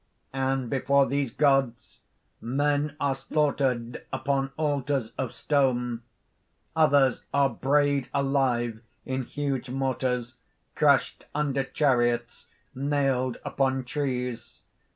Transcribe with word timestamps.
__And 0.33 0.67
before 0.67 1.05
these 1.05 1.29
gods 1.31 1.99
men 2.41 2.95
are 2.99 3.13
slaughtered 3.13 4.03
upon 4.11 4.51
altars 4.57 5.11
of 5.15 5.31
stone; 5.31 6.01
others 6.75 7.21
are 7.35 7.49
brayed 7.51 8.09
alive 8.11 8.81
in 9.05 9.21
huge 9.25 9.69
mortars, 9.69 10.33
crushed 10.73 11.25
under 11.35 11.63
chariots, 11.63 12.47
nailed 12.73 13.37
upon 13.45 13.83
trees. 13.83 14.63